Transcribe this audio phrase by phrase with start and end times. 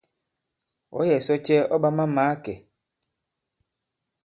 [0.97, 2.55] Ɔ̌ yɛ̀ sɔ cɛ ɔ̂ ɓa ma-màa kɛ̄?